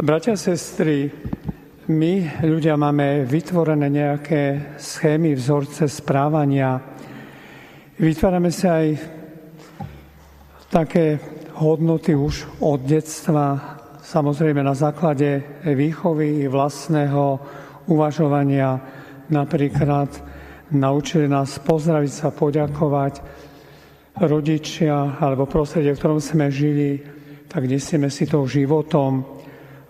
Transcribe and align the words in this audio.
Bratia 0.00 0.32
sestry, 0.32 1.12
my 1.92 2.40
ľudia 2.40 2.72
máme 2.72 3.28
vytvorené 3.28 3.92
nejaké 3.92 4.72
schémy, 4.80 5.36
vzorce 5.36 5.92
správania. 5.92 6.80
Vytvárame 8.00 8.48
si 8.48 8.64
aj 8.64 8.96
také 10.72 11.20
hodnoty 11.60 12.16
už 12.16 12.48
od 12.64 12.80
detstva, 12.80 13.76
samozrejme 14.00 14.64
na 14.64 14.72
základe 14.72 15.60
výchovy 15.68 16.48
vlastného 16.48 17.36
uvažovania. 17.92 18.80
Napríklad 19.28 20.16
naučili 20.72 21.28
nás 21.28 21.60
pozdraviť 21.60 22.12
sa, 22.24 22.32
poďakovať 22.32 23.20
rodičia 24.16 25.20
alebo 25.20 25.44
prostredie, 25.44 25.92
v 25.92 26.00
ktorom 26.00 26.24
sme 26.24 26.48
žili, 26.48 27.04
tak 27.52 27.68
nesieme 27.68 28.08
si 28.08 28.24
to 28.24 28.48
životom 28.48 29.39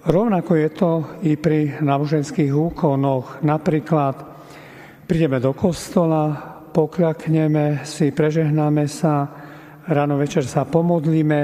Rovnako 0.00 0.56
je 0.56 0.68
to 0.72 0.90
i 1.28 1.36
pri 1.36 1.76
náboženských 1.84 2.48
úkonoch. 2.48 3.44
Napríklad 3.44 4.16
prídeme 5.04 5.36
do 5.44 5.52
kostola, 5.52 6.32
pokľakneme 6.72 7.84
si, 7.84 8.08
prežehnáme 8.08 8.88
sa, 8.88 9.28
ráno 9.84 10.16
večer 10.16 10.48
sa 10.48 10.64
pomodlíme, 10.64 11.40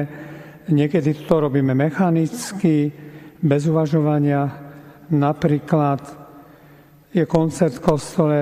niekedy 0.72 1.28
to 1.28 1.36
robíme 1.36 1.76
mechanicky, 1.76 2.88
bez 3.36 3.68
uvažovania. 3.68 4.48
Napríklad 5.12 6.00
je 7.12 7.28
koncert 7.28 7.76
v 7.76 7.84
kostole, 7.84 8.38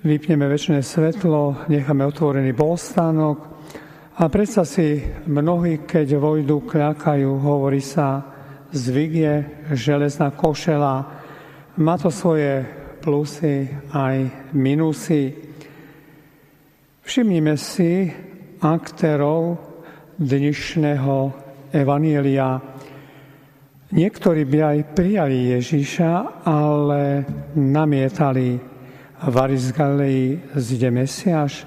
vypneme 0.00 0.48
väčšie 0.48 0.80
svetlo, 0.80 1.68
necháme 1.68 2.08
otvorený 2.08 2.56
bolstánok, 2.56 3.38
a 4.20 4.28
predsa 4.28 4.68
si 4.68 5.00
mnohí, 5.24 5.88
keď 5.88 6.20
vojdu, 6.20 6.68
kľakajú, 6.68 7.40
hovorí 7.40 7.80
sa, 7.80 8.20
zvyk 8.68 9.12
je 9.16 9.34
železná 9.72 10.36
košela. 10.36 11.08
Má 11.80 11.96
to 11.96 12.12
svoje 12.12 12.68
plusy 13.00 13.64
aj 13.96 14.52
minusy. 14.52 15.32
Všimnime 17.00 17.56
si 17.56 18.12
aktérov 18.60 19.56
dnešného 20.20 21.16
evanielia. 21.72 22.60
Niektorí 23.88 24.44
by 24.44 24.58
aj 24.60 24.78
prijali 24.92 25.56
Ježíša, 25.56 26.44
ale 26.44 27.24
namietali. 27.56 28.60
Varis 29.20 29.72
Galilei 29.72 30.36
zde 30.52 30.92
Mesiáš, 30.92 31.64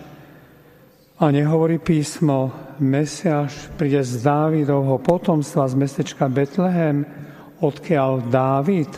a 1.20 1.30
nehovorí 1.30 1.78
písmo, 1.78 2.50
Mesiáš 2.82 3.70
príde 3.78 4.02
z 4.02 4.26
Dávidovho 4.26 4.98
potomstva 4.98 5.70
z 5.70 5.78
mestečka 5.78 6.26
Betlehem, 6.26 7.06
odkiaľ 7.62 8.34
Dávid. 8.34 8.90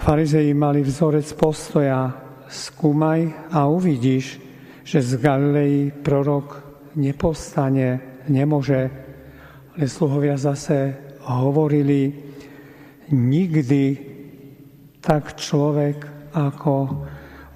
Farizei 0.00 0.56
mali 0.56 0.80
vzorec 0.80 1.28
postoja, 1.36 2.08
skúmaj 2.48 3.52
a 3.52 3.68
uvidíš, 3.68 4.40
že 4.80 5.04
z 5.04 5.20
Galilei 5.20 5.92
prorok 5.92 6.64
nepostane, 6.96 8.24
nemôže. 8.24 8.88
Ale 9.76 9.84
sluhovia 9.84 10.40
zase 10.40 10.96
hovorili, 11.20 12.16
nikdy 13.12 13.84
tak 15.04 15.36
človek 15.36 16.32
ako 16.32 16.74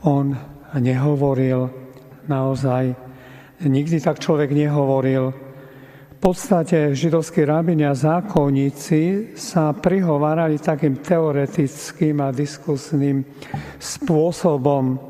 on 0.04 0.36
nehovoril 0.76 1.80
naozaj 2.31 2.95
nikdy 3.67 3.98
tak 3.98 4.23
človek 4.23 4.55
nehovoril. 4.55 5.34
V 6.20 6.28
podstate 6.28 6.92
židovskí 6.92 7.42
rabini 7.48 7.89
a 7.89 7.97
zákonníci 7.97 9.34
sa 9.34 9.73
prihovárali 9.73 10.61
takým 10.61 11.01
teoretickým 11.01 12.20
a 12.20 12.28
diskusným 12.28 13.25
spôsobom. 13.81 15.01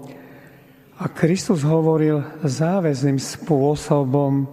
A 1.02 1.04
Kristus 1.10 1.66
hovoril 1.66 2.22
záväzným 2.46 3.18
spôsobom, 3.18 4.46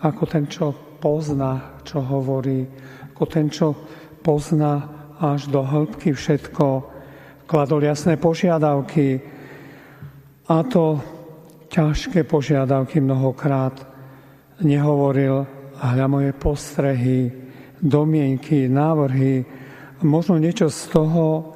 ako 0.00 0.22
ten, 0.24 0.48
čo 0.48 0.72
pozná, 0.96 1.78
čo 1.84 2.00
hovorí, 2.00 2.64
ako 3.12 3.24
ten, 3.28 3.52
čo 3.52 3.76
pozná 4.24 4.88
až 5.18 5.50
do 5.50 5.60
hĺbky 5.60 6.14
všetko, 6.14 6.66
kladol 7.44 7.82
jasné 7.84 8.16
požiadavky. 8.16 9.20
A 10.48 10.64
to 10.64 11.02
ťažké 11.78 12.26
požiadavky 12.26 12.98
mnohokrát. 12.98 13.70
Nehovoril, 14.66 15.46
hľa 15.78 16.06
moje 16.10 16.34
postrehy, 16.34 17.30
domienky, 17.78 18.66
návrhy. 18.66 19.46
Možno 20.02 20.42
niečo 20.42 20.74
z 20.74 20.90
toho 20.90 21.54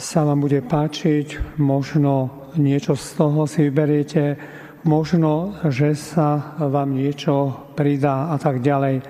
sa 0.00 0.24
vám 0.24 0.40
bude 0.40 0.64
páčiť, 0.64 1.60
možno 1.60 2.48
niečo 2.56 2.96
z 2.96 3.20
toho 3.20 3.44
si 3.44 3.68
vyberiete, 3.68 4.40
možno, 4.88 5.52
že 5.68 5.92
sa 5.92 6.56
vám 6.56 6.96
niečo 6.96 7.52
pridá 7.76 8.32
a 8.32 8.40
tak 8.40 8.64
ďalej. 8.64 9.04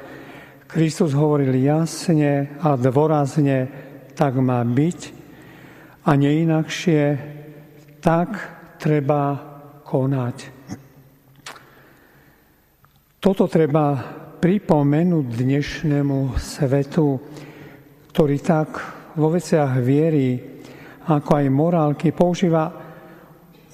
Kristus 0.66 1.14
hovoril 1.14 1.54
jasne 1.62 2.58
a 2.58 2.74
dôrazne, 2.74 3.70
tak 4.18 4.34
má 4.42 4.66
byť 4.66 5.00
a 6.02 6.10
neinakšie, 6.18 7.02
tak 8.02 8.34
treba 8.82 9.49
konať. 9.90 10.36
Toto 13.18 13.50
treba 13.50 13.98
pripomenúť 14.38 15.26
dnešnému 15.26 16.38
svetu, 16.38 17.18
ktorý 18.14 18.38
tak 18.38 18.78
vo 19.18 19.34
veciach 19.34 19.82
viery, 19.82 20.38
ako 21.10 21.30
aj 21.34 21.46
morálky, 21.50 22.14
používa 22.14 22.70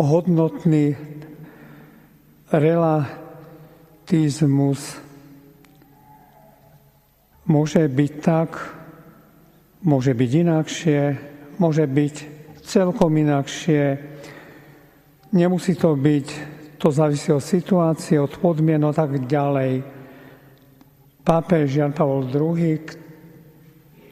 hodnotný 0.00 0.97
relativizmus. 2.49 5.05
Môže 7.47 7.87
byť 7.87 8.12
tak, 8.25 8.59
môže 9.87 10.10
byť 10.16 10.31
inakšie, 10.32 11.03
môže 11.62 11.87
byť 11.87 12.15
celkom 12.66 13.15
inakšie, 13.15 14.16
Nemusí 15.36 15.76
to 15.76 15.92
byť, 15.92 16.26
to 16.80 16.88
závisí 16.88 17.28
od 17.28 17.44
situácie, 17.44 18.16
od 18.16 18.41
podmienok 18.41 18.97
tak 18.97 19.12
ďalej. 19.28 19.84
Pápež 21.20 21.76
Jan 21.76 21.92
Pavel 21.92 22.24
II, 22.32 22.80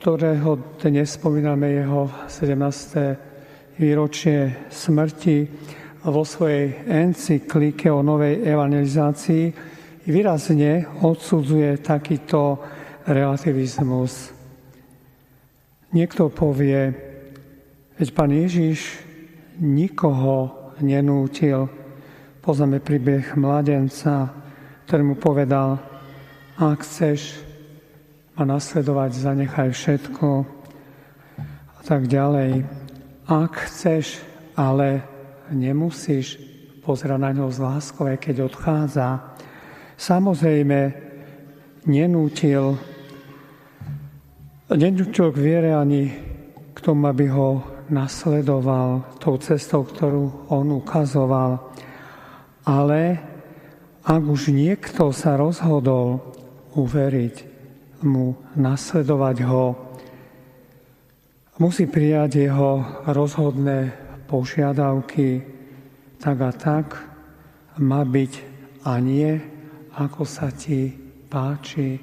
ktorého 0.05 0.77
dnes 0.85 1.17
spomíname 1.17 1.81
jeho 1.81 2.13
17. 2.29 3.81
výročie 3.81 4.69
smrti, 4.69 5.49
vo 6.05 6.29
svojej 6.29 6.85
encyklike 6.93 7.89
o 7.89 8.05
novej 8.05 8.45
evangelizácii 8.45 9.45
výrazne 10.05 10.85
odsudzuje 11.01 11.81
takýto 11.81 12.61
relativizmus. 13.09 14.29
Niekto 15.89 16.29
povie, 16.29 16.93
veď 17.97 18.09
pán 18.13 18.29
Ježiš 18.29 19.01
nikoho 19.57 20.64
nenútil. 20.85 21.67
Poznáme 22.45 22.85
príbeh 22.85 23.33
mladenca, 23.41 24.29
ktorý 24.85 25.03
mu 25.03 25.17
povedal, 25.17 25.81
ak 26.61 26.85
chceš 26.85 27.41
ma 28.37 28.45
nasledovať, 28.45 29.11
zanechaj 29.17 29.73
všetko 29.73 30.29
a 31.67 31.81
tak 31.83 32.05
ďalej. 32.05 32.69
Ak 33.25 33.65
chceš, 33.65 34.21
ale 34.53 35.01
nemusíš 35.49 36.37
pozerať 36.85 37.19
na 37.19 37.31
ňo 37.33 37.49
z 37.49 37.59
láskou, 37.65 38.07
keď 38.13 38.45
odchádza. 38.45 39.35
Samozrejme, 39.97 40.93
nenútil, 41.89 42.77
nenútil 44.69 45.29
k 45.33 45.39
viere 45.41 45.73
ani 45.73 46.13
k 46.75 46.79
tomu, 46.85 47.09
aby 47.09 47.31
ho 47.33 47.74
nasledoval 47.89 49.19
tou 49.21 49.37
cestou, 49.41 49.85
ktorú 49.85 50.53
on 50.53 50.67
ukazoval. 50.79 51.61
Ale 52.65 53.21
ak 54.05 54.23
už 54.25 54.53
niekto 54.53 55.13
sa 55.13 55.37
rozhodol 55.37 56.21
uveriť 56.77 57.37
mu, 58.05 58.37
nasledovať 58.57 59.37
ho, 59.49 59.65
musí 61.57 61.89
prijať 61.89 62.49
jeho 62.49 62.85
rozhodné 63.09 63.93
požiadavky 64.29 65.55
tak 66.21 66.41
a 66.41 66.53
tak, 66.57 66.87
má 67.81 68.01
byť 68.01 68.33
a 68.89 68.97
nie, 68.97 69.37
ako 69.93 70.25
sa 70.25 70.49
ti 70.49 70.89
páči. 71.29 72.01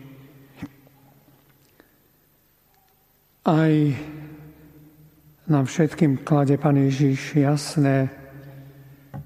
Aj 3.42 3.74
nám 5.52 5.68
všetkým 5.68 6.24
klade 6.24 6.56
Pán 6.56 6.80
Ježiš 6.80 7.36
jasné, 7.36 8.08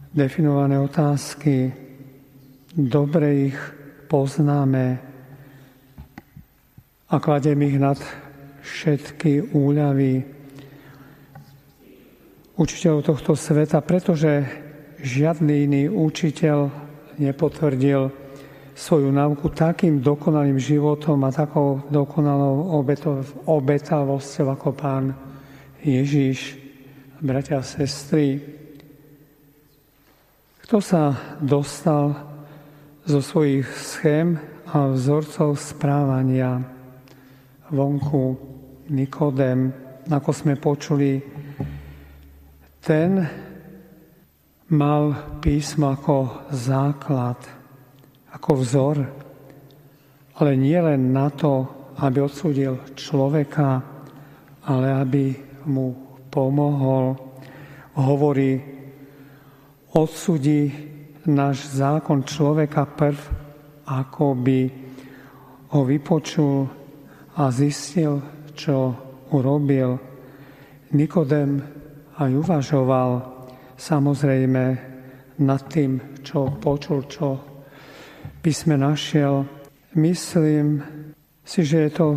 definované 0.09 0.81
otázky. 0.81 1.69
Dobre 2.73 3.53
ich 3.53 3.57
poznáme. 4.09 5.13
a 7.05 7.21
kladiem 7.21 7.61
ich 7.61 7.77
nad 7.77 8.01
všetky 8.65 9.53
úľavy 9.53 10.25
učiteľov 12.57 13.05
tohto 13.05 13.37
sveta, 13.37 13.77
pretože 13.85 14.49
žiadny 15.05 15.69
iný 15.69 15.83
učiteľ 15.93 16.73
nepotvrdil 17.21 18.09
svoju 18.73 19.13
náuku 19.13 19.53
takým 19.53 20.01
dokonalým 20.01 20.57
životom 20.57 21.21
a 21.23 21.29
takou 21.29 21.85
dokonalou 21.93 22.81
obetavosťou 23.45 24.47
ako 24.49 24.69
pán 24.73 25.24
Ježíš, 25.85 26.57
bratia 27.21 27.61
a 27.61 27.63
sestry. 27.63 28.41
Kto 30.65 30.81
sa 30.81 31.13
dostal 31.37 32.25
zo 33.05 33.21
svojich 33.21 33.69
schém 33.69 34.41
a 34.65 34.89
vzorcov 34.89 35.53
správania 35.61 36.57
vonku 37.69 38.33
Nikodem, 38.89 39.69
ako 40.09 40.29
sme 40.33 40.57
počuli, 40.57 41.21
ten 42.81 43.21
mal 44.73 45.37
písmo 45.37 45.93
ako 45.93 46.49
základ, 46.49 47.37
ako 48.33 48.51
vzor, 48.57 48.97
ale 50.41 50.51
nie 50.57 50.81
len 50.81 51.13
na 51.13 51.29
to, 51.29 51.69
aby 52.01 52.25
odsúdil 52.25 52.81
človeka, 52.97 53.85
ale 54.65 54.89
aby 54.97 55.44
mu 55.67 55.93
pomohol. 56.31 57.17
Hovorí, 57.95 58.59
odsúdi 59.95 60.71
náš 61.25 61.73
zákon 61.73 62.27
človeka 62.27 62.85
prv, 62.85 63.19
ako 63.87 64.25
by 64.35 64.61
ho 65.73 65.81
vypočul 65.83 66.67
a 67.35 67.49
zistil, 67.51 68.21
čo 68.55 68.93
urobil. 69.33 69.99
Nikodem 70.95 71.59
aj 72.15 72.31
uvažoval 72.31 73.09
samozrejme 73.75 74.63
nad 75.43 75.61
tým, 75.67 76.23
čo 76.23 76.47
počul, 76.55 77.03
čo 77.11 77.27
by 78.39 78.51
sme 78.55 78.79
našiel. 78.79 79.43
Myslím 79.99 80.79
si, 81.43 81.67
že 81.67 81.87
je 81.87 81.91
to 81.91 82.07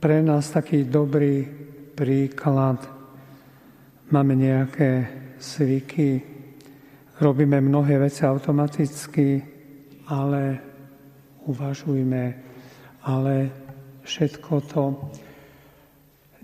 pre 0.00 0.20
nás 0.20 0.52
taký 0.52 0.84
dobrý 0.84 1.44
príklad. 1.94 2.80
Máme 4.10 4.34
nejaké 4.34 5.06
zvyky, 5.38 6.22
robíme 7.20 7.60
mnohé 7.60 7.98
veci 7.98 8.26
automaticky, 8.26 9.42
ale 10.10 10.58
uvažujme, 11.46 12.24
ale 13.06 13.34
všetko 14.02 14.52
to 14.66 14.84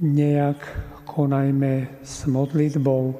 nejak 0.00 0.60
konajme 1.08 2.04
s 2.04 2.28
modlitbou, 2.28 3.16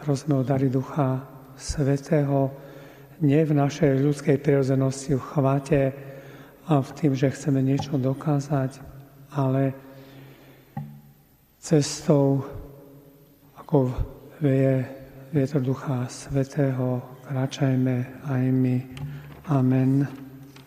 prosme 0.00 0.40
o 0.40 0.42
dary 0.42 0.72
Ducha 0.72 1.20
Svetého, 1.56 2.50
nie 3.20 3.40
v 3.44 3.56
našej 3.56 4.00
ľudskej 4.00 4.36
prirodzenosti, 4.40 5.16
v 5.16 5.22
chvate 5.22 5.82
a 6.68 6.80
v 6.82 6.90
tým, 6.96 7.12
že 7.16 7.32
chceme 7.32 7.64
niečo 7.64 7.96
dokázať, 7.96 8.80
ale 9.32 9.85
cestou, 11.66 12.46
ako 13.58 13.90
vie 14.38 14.86
vietor 15.34 15.58
Ducha 15.58 16.06
Svetého, 16.06 17.02
kráčajme 17.26 18.22
aj 18.22 18.42
my. 18.54 18.76
Amen. 19.50 20.25